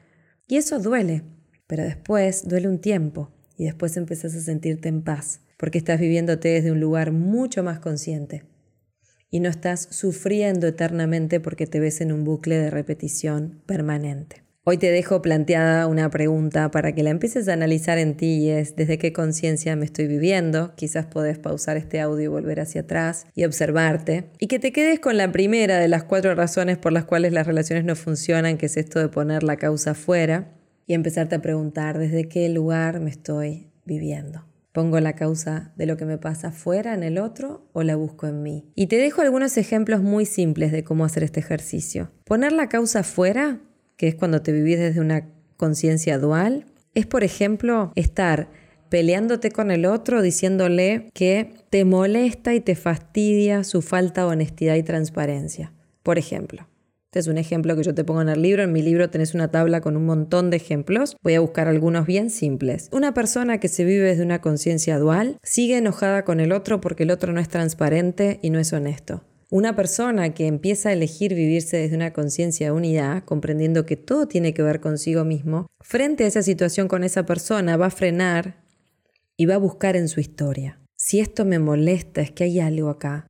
Y 0.47 0.57
eso 0.57 0.79
duele, 0.79 1.23
pero 1.67 1.83
después 1.83 2.47
duele 2.47 2.67
un 2.67 2.79
tiempo 2.79 3.31
y 3.57 3.65
después 3.65 3.95
empezás 3.95 4.35
a 4.35 4.41
sentirte 4.41 4.89
en 4.89 5.03
paz, 5.03 5.39
porque 5.57 5.77
estás 5.77 6.01
viviéndote 6.01 6.49
desde 6.49 6.71
un 6.71 6.81
lugar 6.81 7.13
mucho 7.13 7.63
más 7.63 7.79
consciente. 7.79 8.43
Y 9.29 9.39
no 9.39 9.49
estás 9.49 9.87
sufriendo 9.91 10.67
eternamente 10.67 11.39
porque 11.39 11.65
te 11.65 11.79
ves 11.79 12.01
en 12.01 12.11
un 12.11 12.25
bucle 12.25 12.57
de 12.57 12.69
repetición 12.69 13.61
permanente. 13.65 14.50
Hoy 14.63 14.77
te 14.77 14.91
dejo 14.91 15.23
planteada 15.23 15.87
una 15.87 16.11
pregunta 16.11 16.69
para 16.69 16.93
que 16.93 17.01
la 17.01 17.09
empieces 17.09 17.47
a 17.47 17.53
analizar 17.53 17.97
en 17.97 18.15
ti 18.15 18.43
y 18.43 18.49
es 18.51 18.75
desde 18.75 18.99
qué 18.99 19.11
conciencia 19.11 19.75
me 19.75 19.85
estoy 19.85 20.05
viviendo. 20.05 20.75
Quizás 20.75 21.07
podés 21.07 21.39
pausar 21.39 21.77
este 21.77 21.99
audio 21.99 22.25
y 22.25 22.27
volver 22.27 22.59
hacia 22.59 22.81
atrás 22.81 23.25
y 23.33 23.45
observarte. 23.45 24.29
Y 24.37 24.45
que 24.45 24.59
te 24.59 24.71
quedes 24.71 24.99
con 24.99 25.17
la 25.17 25.31
primera 25.31 25.79
de 25.79 25.87
las 25.87 26.03
cuatro 26.03 26.35
razones 26.35 26.77
por 26.77 26.91
las 26.91 27.05
cuales 27.05 27.33
las 27.33 27.47
relaciones 27.47 27.85
no 27.85 27.95
funcionan, 27.95 28.59
que 28.59 28.67
es 28.67 28.77
esto 28.77 28.99
de 28.99 29.07
poner 29.09 29.41
la 29.41 29.57
causa 29.57 29.95
fuera 29.95 30.53
y 30.85 30.93
empezarte 30.93 31.33
a 31.33 31.41
preguntar 31.41 31.97
desde 31.97 32.29
qué 32.29 32.47
lugar 32.47 32.99
me 32.99 33.09
estoy 33.09 33.71
viviendo. 33.85 34.45
¿Pongo 34.73 34.99
la 34.99 35.15
causa 35.15 35.73
de 35.75 35.87
lo 35.87 35.97
que 35.97 36.05
me 36.05 36.19
pasa 36.19 36.51
fuera 36.51 36.93
en 36.93 37.01
el 37.01 37.17
otro 37.17 37.67
o 37.73 37.81
la 37.81 37.95
busco 37.95 38.27
en 38.27 38.43
mí? 38.43 38.71
Y 38.75 38.85
te 38.85 38.97
dejo 38.97 39.23
algunos 39.23 39.57
ejemplos 39.57 40.03
muy 40.03 40.27
simples 40.27 40.71
de 40.71 40.83
cómo 40.83 41.03
hacer 41.03 41.23
este 41.23 41.39
ejercicio. 41.39 42.11
Poner 42.25 42.51
la 42.51 42.69
causa 42.69 43.01
fuera 43.01 43.59
que 44.01 44.07
es 44.07 44.15
cuando 44.15 44.41
te 44.41 44.51
vivís 44.51 44.79
desde 44.79 44.99
una 44.99 45.29
conciencia 45.57 46.17
dual, 46.17 46.65
es 46.95 47.05
por 47.05 47.23
ejemplo 47.23 47.91
estar 47.93 48.49
peleándote 48.89 49.51
con 49.51 49.69
el 49.69 49.85
otro 49.85 50.23
diciéndole 50.23 51.11
que 51.13 51.53
te 51.69 51.85
molesta 51.85 52.55
y 52.55 52.61
te 52.61 52.73
fastidia 52.73 53.63
su 53.63 53.83
falta 53.83 54.21
de 54.21 54.27
honestidad 54.29 54.73
y 54.73 54.81
transparencia. 54.81 55.71
Por 56.01 56.17
ejemplo. 56.17 56.67
Este 57.11 57.19
es 57.19 57.27
un 57.27 57.37
ejemplo 57.37 57.75
que 57.75 57.83
yo 57.83 57.93
te 57.93 58.03
pongo 58.03 58.23
en 58.23 58.29
el 58.29 58.41
libro. 58.41 58.63
En 58.63 58.73
mi 58.73 58.81
libro 58.81 59.11
tenés 59.11 59.35
una 59.35 59.51
tabla 59.51 59.81
con 59.81 59.95
un 59.95 60.07
montón 60.07 60.49
de 60.49 60.57
ejemplos. 60.57 61.15
Voy 61.21 61.35
a 61.35 61.39
buscar 61.39 61.67
algunos 61.67 62.07
bien 62.07 62.31
simples. 62.31 62.89
Una 62.91 63.13
persona 63.13 63.59
que 63.59 63.67
se 63.67 63.85
vive 63.85 64.05
desde 64.05 64.23
una 64.23 64.41
conciencia 64.41 64.97
dual 64.97 65.37
sigue 65.43 65.77
enojada 65.77 66.25
con 66.25 66.39
el 66.39 66.53
otro 66.53 66.81
porque 66.81 67.03
el 67.03 67.11
otro 67.11 67.33
no 67.33 67.39
es 67.39 67.49
transparente 67.49 68.39
y 68.41 68.49
no 68.49 68.57
es 68.57 68.73
honesto. 68.73 69.21
Una 69.53 69.75
persona 69.75 70.33
que 70.33 70.47
empieza 70.47 70.87
a 70.87 70.93
elegir 70.93 71.35
vivirse 71.35 71.75
desde 71.75 71.97
una 71.97 72.13
conciencia 72.13 72.67
de 72.67 72.71
unidad, 72.71 73.25
comprendiendo 73.25 73.85
que 73.85 73.97
todo 73.97 74.25
tiene 74.25 74.53
que 74.53 74.63
ver 74.63 74.79
consigo 74.79 75.25
mismo, 75.25 75.67
frente 75.81 76.23
a 76.23 76.27
esa 76.27 76.41
situación 76.41 76.87
con 76.87 77.03
esa 77.03 77.25
persona 77.25 77.75
va 77.75 77.87
a 77.87 77.89
frenar 77.89 78.63
y 79.35 79.47
va 79.47 79.55
a 79.55 79.57
buscar 79.57 79.97
en 79.97 80.07
su 80.07 80.21
historia. 80.21 80.79
Si 80.95 81.19
esto 81.19 81.43
me 81.43 81.59
molesta, 81.59 82.21
es 82.21 82.31
que 82.31 82.45
hay 82.45 82.61
algo 82.61 82.87
acá 82.87 83.27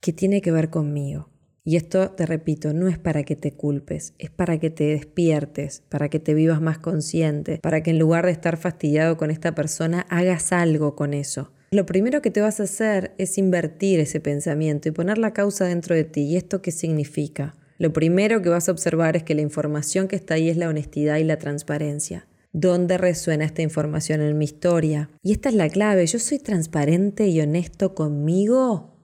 que 0.00 0.14
tiene 0.14 0.40
que 0.40 0.50
ver 0.50 0.70
conmigo. 0.70 1.28
Y 1.62 1.76
esto, 1.76 2.12
te 2.12 2.24
repito, 2.24 2.72
no 2.72 2.88
es 2.88 2.98
para 2.98 3.24
que 3.24 3.36
te 3.36 3.52
culpes, 3.52 4.14
es 4.18 4.30
para 4.30 4.58
que 4.58 4.70
te 4.70 4.84
despiertes, 4.84 5.82
para 5.90 6.08
que 6.08 6.20
te 6.20 6.32
vivas 6.32 6.62
más 6.62 6.78
consciente, 6.78 7.58
para 7.58 7.82
que 7.82 7.90
en 7.90 7.98
lugar 7.98 8.24
de 8.24 8.32
estar 8.32 8.56
fastidiado 8.56 9.18
con 9.18 9.30
esta 9.30 9.54
persona, 9.54 10.06
hagas 10.08 10.52
algo 10.52 10.96
con 10.96 11.12
eso 11.12 11.52
lo 11.70 11.86
primero 11.86 12.22
que 12.22 12.30
te 12.30 12.40
vas 12.40 12.60
a 12.60 12.64
hacer 12.64 13.14
es 13.18 13.36
invertir 13.38 14.00
ese 14.00 14.20
pensamiento 14.20 14.88
y 14.88 14.92
poner 14.92 15.18
la 15.18 15.32
causa 15.32 15.64
dentro 15.64 15.94
de 15.94 16.04
ti. 16.04 16.22
¿Y 16.22 16.36
esto 16.36 16.62
qué 16.62 16.70
significa? 16.70 17.56
Lo 17.78 17.92
primero 17.92 18.42
que 18.42 18.48
vas 18.48 18.68
a 18.68 18.72
observar 18.72 19.16
es 19.16 19.24
que 19.24 19.34
la 19.34 19.42
información 19.42 20.06
que 20.06 20.16
está 20.16 20.34
ahí 20.34 20.48
es 20.48 20.56
la 20.56 20.68
honestidad 20.68 21.16
y 21.16 21.24
la 21.24 21.38
transparencia. 21.38 22.28
¿Dónde 22.52 22.98
resuena 22.98 23.44
esta 23.44 23.62
información 23.62 24.20
en 24.20 24.38
mi 24.38 24.44
historia? 24.44 25.10
Y 25.22 25.32
esta 25.32 25.48
es 25.48 25.56
la 25.56 25.68
clave. 25.68 26.06
¿Yo 26.06 26.20
soy 26.20 26.38
transparente 26.38 27.26
y 27.26 27.40
honesto 27.40 27.96
conmigo? 27.96 28.94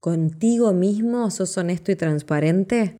¿Contigo 0.00 0.72
mismo 0.72 1.30
sos 1.30 1.56
honesto 1.56 1.92
y 1.92 1.96
transparente? 1.96 2.96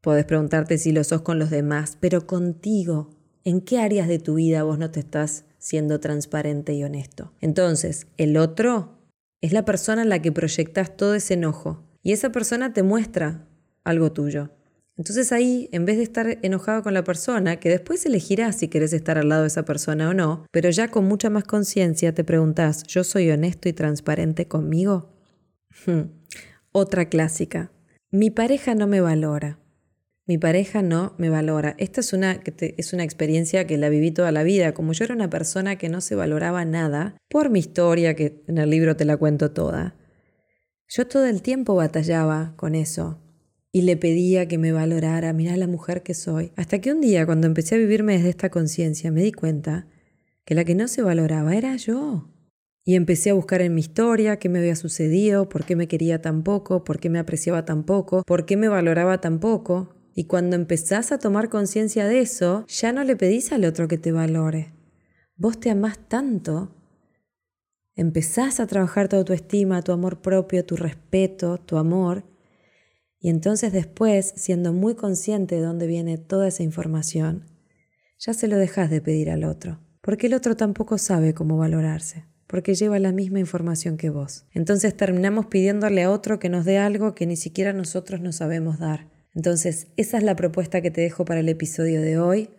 Puedes 0.00 0.24
preguntarte 0.24 0.78
si 0.78 0.92
lo 0.92 1.02
sos 1.02 1.22
con 1.22 1.40
los 1.40 1.50
demás, 1.50 1.98
pero 2.00 2.28
contigo, 2.28 3.10
¿en 3.42 3.60
qué 3.60 3.78
áreas 3.78 4.06
de 4.06 4.20
tu 4.20 4.34
vida 4.34 4.62
vos 4.62 4.78
no 4.78 4.92
te 4.92 5.00
estás 5.00 5.44
siendo 5.60 6.00
transparente 6.00 6.74
y 6.74 6.82
honesto. 6.82 7.32
Entonces, 7.40 8.08
el 8.16 8.36
otro 8.36 8.98
es 9.40 9.52
la 9.52 9.64
persona 9.64 10.02
en 10.02 10.08
la 10.08 10.20
que 10.20 10.32
proyectas 10.32 10.96
todo 10.96 11.14
ese 11.14 11.34
enojo 11.34 11.84
y 12.02 12.12
esa 12.12 12.32
persona 12.32 12.72
te 12.72 12.82
muestra 12.82 13.46
algo 13.84 14.10
tuyo. 14.10 14.50
Entonces 14.96 15.32
ahí, 15.32 15.68
en 15.72 15.86
vez 15.86 15.96
de 15.96 16.02
estar 16.02 16.38
enojado 16.42 16.82
con 16.82 16.92
la 16.92 17.04
persona, 17.04 17.56
que 17.56 17.70
después 17.70 18.04
elegirás 18.04 18.56
si 18.56 18.68
querés 18.68 18.92
estar 18.92 19.16
al 19.16 19.28
lado 19.28 19.42
de 19.42 19.48
esa 19.48 19.64
persona 19.64 20.10
o 20.10 20.14
no, 20.14 20.44
pero 20.50 20.68
ya 20.68 20.88
con 20.88 21.06
mucha 21.06 21.30
más 21.30 21.44
conciencia 21.44 22.12
te 22.12 22.24
preguntas, 22.24 22.82
¿yo 22.82 23.04
soy 23.04 23.30
honesto 23.30 23.68
y 23.68 23.72
transparente 23.72 24.46
conmigo? 24.46 25.14
Hmm. 25.86 26.10
Otra 26.72 27.08
clásica. 27.08 27.70
Mi 28.10 28.30
pareja 28.30 28.74
no 28.74 28.86
me 28.86 29.00
valora 29.00 29.58
mi 30.30 30.38
pareja 30.38 30.80
no 30.80 31.12
me 31.18 31.28
valora. 31.28 31.74
Esta 31.78 32.02
es 32.02 32.12
una, 32.12 32.40
es 32.44 32.92
una 32.92 33.02
experiencia 33.02 33.66
que 33.66 33.76
la 33.76 33.88
viví 33.88 34.12
toda 34.12 34.30
la 34.30 34.44
vida, 34.44 34.74
como 34.74 34.92
yo 34.92 35.04
era 35.04 35.12
una 35.12 35.28
persona 35.28 35.74
que 35.74 35.88
no 35.88 36.00
se 36.00 36.14
valoraba 36.14 36.64
nada, 36.64 37.16
por 37.28 37.50
mi 37.50 37.58
historia, 37.58 38.14
que 38.14 38.40
en 38.46 38.58
el 38.58 38.70
libro 38.70 38.94
te 38.94 39.04
la 39.04 39.16
cuento 39.16 39.50
toda. 39.50 39.96
Yo 40.86 41.08
todo 41.08 41.26
el 41.26 41.42
tiempo 41.42 41.74
batallaba 41.74 42.54
con 42.54 42.76
eso 42.76 43.18
y 43.72 43.82
le 43.82 43.96
pedía 43.96 44.46
que 44.46 44.56
me 44.56 44.70
valorara, 44.70 45.32
mirá 45.32 45.56
la 45.56 45.66
mujer 45.66 46.04
que 46.04 46.14
soy. 46.14 46.52
Hasta 46.54 46.80
que 46.80 46.92
un 46.92 47.00
día, 47.00 47.26
cuando 47.26 47.48
empecé 47.48 47.74
a 47.74 47.78
vivirme 47.78 48.12
desde 48.12 48.28
esta 48.28 48.50
conciencia, 48.50 49.10
me 49.10 49.22
di 49.22 49.32
cuenta 49.32 49.88
que 50.44 50.54
la 50.54 50.64
que 50.64 50.76
no 50.76 50.86
se 50.86 51.02
valoraba 51.02 51.56
era 51.56 51.74
yo. 51.74 52.30
Y 52.84 52.94
empecé 52.94 53.30
a 53.30 53.34
buscar 53.34 53.62
en 53.62 53.74
mi 53.74 53.80
historia 53.80 54.38
qué 54.38 54.48
me 54.48 54.60
había 54.60 54.76
sucedido, 54.76 55.48
por 55.48 55.64
qué 55.64 55.74
me 55.74 55.88
quería 55.88 56.22
tan 56.22 56.44
poco, 56.44 56.84
por 56.84 57.00
qué 57.00 57.10
me 57.10 57.18
apreciaba 57.18 57.64
tan 57.64 57.82
poco, 57.82 58.22
por 58.24 58.46
qué 58.46 58.56
me 58.56 58.68
valoraba 58.68 59.20
tan 59.20 59.40
poco. 59.40 59.96
Y 60.20 60.24
cuando 60.24 60.54
empezás 60.54 61.12
a 61.12 61.18
tomar 61.18 61.48
conciencia 61.48 62.06
de 62.06 62.20
eso, 62.20 62.66
ya 62.66 62.92
no 62.92 63.04
le 63.04 63.16
pedís 63.16 63.52
al 63.52 63.64
otro 63.64 63.88
que 63.88 63.96
te 63.96 64.12
valore. 64.12 64.74
Vos 65.34 65.58
te 65.58 65.70
amás 65.70 65.98
tanto, 66.08 66.76
empezás 67.94 68.60
a 68.60 68.66
trabajar 68.66 69.08
tu 69.08 69.16
autoestima, 69.16 69.80
tu 69.80 69.92
amor 69.92 70.20
propio, 70.20 70.62
tu 70.66 70.76
respeto, 70.76 71.56
tu 71.56 71.78
amor, 71.78 72.24
y 73.18 73.30
entonces 73.30 73.72
después, 73.72 74.34
siendo 74.36 74.74
muy 74.74 74.94
consciente 74.94 75.54
de 75.54 75.62
dónde 75.62 75.86
viene 75.86 76.18
toda 76.18 76.48
esa 76.48 76.64
información, 76.64 77.46
ya 78.18 78.34
se 78.34 78.46
lo 78.46 78.58
dejas 78.58 78.90
de 78.90 79.00
pedir 79.00 79.30
al 79.30 79.44
otro, 79.44 79.80
porque 80.02 80.26
el 80.26 80.34
otro 80.34 80.54
tampoco 80.54 80.98
sabe 80.98 81.32
cómo 81.32 81.56
valorarse, 81.56 82.26
porque 82.46 82.74
lleva 82.74 82.98
la 82.98 83.12
misma 83.12 83.40
información 83.40 83.96
que 83.96 84.10
vos. 84.10 84.44
Entonces 84.52 84.94
terminamos 84.94 85.46
pidiéndole 85.46 86.02
a 86.02 86.10
otro 86.10 86.38
que 86.38 86.50
nos 86.50 86.66
dé 86.66 86.76
algo 86.76 87.14
que 87.14 87.24
ni 87.24 87.36
siquiera 87.36 87.72
nosotros 87.72 88.20
no 88.20 88.32
sabemos 88.32 88.78
dar. 88.78 89.18
Entonces, 89.34 89.88
esa 89.96 90.18
es 90.18 90.22
la 90.24 90.36
propuesta 90.36 90.80
que 90.80 90.90
te 90.90 91.00
dejo 91.00 91.24
para 91.24 91.40
el 91.40 91.48
episodio 91.48 92.00
de 92.02 92.18
hoy. 92.18 92.50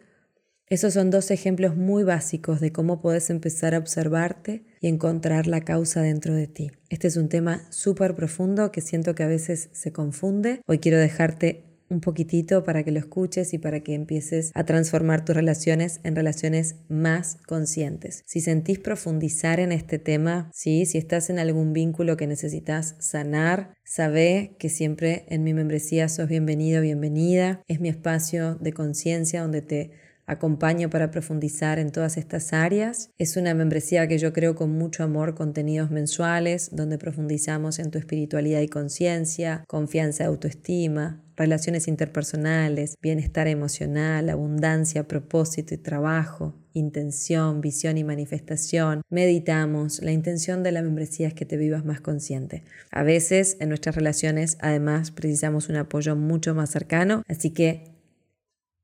Esos 0.68 0.94
son 0.94 1.10
dos 1.10 1.32
ejemplos 1.32 1.76
muy 1.76 2.04
básicos 2.04 2.62
de 2.62 2.72
cómo 2.72 3.02
puedes 3.02 3.30
empezar 3.30 3.76
a 3.76 3.78
observarte 3.78 4.64
y 4.80 4.88
encontrar 4.88 5.48
la 5.48 5.62
causa 5.62 6.02
dentro 6.02 6.34
de 6.34 6.48
ti. 6.48 6.72
Este 6.90 7.08
es 7.08 7.18
un 7.18 7.28
tema 7.28 7.62
súper 7.72 8.16
profundo 8.16 8.72
que 8.72 8.80
siento 8.80 9.14
que 9.14 9.24
a 9.24 9.28
veces 9.28 9.70
se 9.74 9.92
confunde. 9.92 10.62
Hoy 10.68 10.80
quiero 10.80 10.98
dejarte 10.98 11.71
un 11.92 12.02
poquitito 12.02 12.64
para 12.64 12.84
que 12.84 12.92
lo 12.92 13.00
escuches 13.00 13.54
y 13.54 13.58
para 13.58 13.82
que 13.82 13.94
empieces 13.94 14.52
a 14.56 14.64
transformar 14.64 15.26
tus 15.26 15.36
relaciones 15.36 16.00
en 16.04 16.16
relaciones 16.16 16.78
más 16.88 17.38
conscientes. 17.46 18.24
Si 18.26 18.42
sentís 18.42 18.80
profundizar 18.80 19.60
en 19.60 19.72
este 19.72 20.00
tema, 20.00 20.50
¿sí? 20.54 20.86
si 20.86 20.98
estás 20.98 21.30
en 21.30 21.38
algún 21.38 21.74
vínculo 21.74 22.18
que 22.18 22.28
necesitas 22.28 22.96
sanar, 23.00 23.76
sabe 23.84 24.56
que 24.58 24.70
siempre 24.70 25.26
en 25.28 25.44
mi 25.44 25.54
membresía 25.54 26.08
sos 26.10 26.30
bienvenido, 26.30 26.82
bienvenida. 26.82 27.62
Es 27.68 27.80
mi 27.82 27.90
espacio 27.90 28.56
de 28.56 28.74
conciencia 28.74 29.42
donde 29.42 29.62
te 29.62 29.92
acompaño 30.26 30.90
para 30.90 31.12
profundizar 31.12 31.80
en 31.80 31.92
todas 31.92 32.18
estas 32.18 32.54
áreas. 32.54 33.10
Es 33.18 33.38
una 33.38 33.54
membresía 33.54 34.08
que 34.08 34.18
yo 34.18 34.34
creo 34.34 34.56
con 34.56 34.72
mucho 34.72 35.04
amor, 35.04 35.36
contenidos 35.36 35.92
mensuales, 35.92 36.70
donde 36.74 36.98
profundizamos 36.98 37.80
en 37.80 37.92
tu 37.92 37.98
espiritualidad 37.98 38.62
y 38.62 38.68
conciencia, 38.68 39.64
confianza 39.68 40.26
autoestima, 40.26 41.22
relaciones 41.36 41.88
interpersonales, 41.88 42.96
bienestar 43.02 43.48
emocional, 43.48 44.30
abundancia, 44.30 45.08
propósito 45.08 45.74
y 45.74 45.78
trabajo, 45.78 46.54
intención, 46.74 47.62
visión 47.62 47.98
y 47.98 48.04
manifestación. 48.04 49.02
Meditamos. 49.10 50.02
La 50.02 50.12
intención 50.12 50.64
de 50.64 50.72
la 50.72 50.82
membresía 50.82 51.28
es 51.28 51.34
que 51.34 51.46
te 51.46 51.58
vivas 51.58 51.84
más 51.84 52.02
consciente. 52.02 52.64
A 52.92 53.04
veces 53.04 53.58
en 53.60 53.70
nuestras 53.70 53.96
relaciones 53.96 54.58
además 54.60 55.12
precisamos 55.12 55.70
un 55.70 55.78
apoyo 55.78 56.16
mucho 56.16 56.54
más 56.54 56.70
cercano, 56.70 57.24
así 57.28 57.50
que 57.52 57.91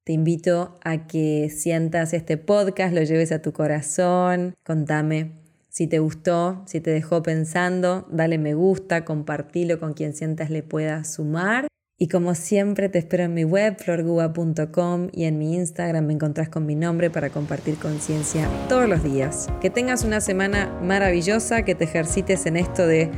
te 0.07 0.13
invito 0.13 0.79
a 0.85 1.05
que 1.05 1.49
sientas 1.49 2.13
este 2.13 2.37
podcast, 2.37 2.95
lo 2.95 3.03
lleves 3.03 3.33
a 3.33 3.41
tu 3.41 3.51
corazón, 3.51 4.55
contame 4.63 5.33
si 5.67 5.85
te 5.85 5.99
gustó, 5.99 6.63
si 6.65 6.79
te 6.79 6.91
dejó 6.91 7.21
pensando, 7.21 8.07
dale 8.09 8.37
me 8.37 8.53
gusta, 8.53 9.03
compartilo 9.03 9.81
con 9.81 9.93
quien 9.93 10.13
sientas 10.13 10.49
le 10.49 10.63
pueda 10.63 11.03
sumar. 11.03 11.67
Y 11.97 12.07
como 12.07 12.35
siempre 12.35 12.87
te 12.87 12.99
espero 12.99 13.23
en 13.23 13.33
mi 13.33 13.43
web 13.43 13.75
florguba.com 13.77 15.09
y 15.11 15.25
en 15.25 15.37
mi 15.37 15.55
Instagram 15.55 16.05
me 16.05 16.13
encontrás 16.13 16.47
con 16.47 16.65
mi 16.65 16.75
nombre 16.75 17.09
para 17.09 17.29
compartir 17.29 17.75
conciencia 17.75 18.47
todos 18.69 18.87
los 18.87 19.03
días. 19.03 19.49
Que 19.59 19.69
tengas 19.69 20.05
una 20.05 20.21
semana 20.21 20.71
maravillosa, 20.81 21.63
que 21.63 21.75
te 21.75 21.83
ejercites 21.83 22.45
en 22.45 22.55
esto 22.55 22.87
de 22.87 23.11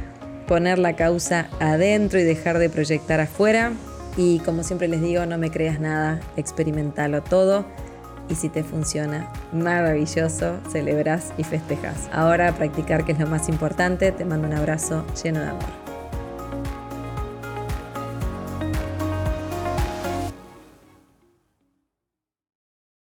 poner 0.48 0.80
la 0.80 0.96
causa 0.96 1.52
adentro 1.60 2.20
y 2.20 2.24
dejar 2.24 2.58
de 2.58 2.72
proyectar 2.72 3.20
afuera. 3.20 3.74
Y 4.18 4.40
como 4.40 4.64
siempre 4.64 4.88
les 4.88 5.02
digo, 5.02 5.26
no 5.26 5.38
me 5.38 5.52
creas 5.52 5.80
nada, 5.80 6.20
experimentalo 6.36 7.22
todo. 7.22 7.66
Y 8.30 8.36
si 8.36 8.50
te 8.50 8.64
funciona, 8.64 9.32
maravilloso, 9.52 10.58
celebras 10.72 11.34
y 11.38 11.44
festejas. 11.44 12.10
Ahora 12.12 12.54
practicar, 12.54 13.04
que 13.04 13.14
es 13.14 13.20
lo 13.20 13.28
más 13.28 13.50
importante, 13.50 14.12
te 14.12 14.26
mando 14.26 14.48
un 14.48 14.54
abrazo 14.54 15.04
lleno 15.24 15.40
de 15.40 15.48
amor. 15.48 15.89